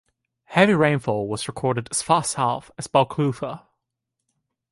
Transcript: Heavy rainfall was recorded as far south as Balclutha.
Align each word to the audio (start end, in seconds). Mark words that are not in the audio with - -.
Heavy 0.45 0.73
rainfall 0.73 1.27
was 1.27 1.47
recorded 1.47 1.87
as 1.91 2.01
far 2.01 2.23
south 2.23 2.71
as 2.75 2.87
Balclutha. 2.87 3.67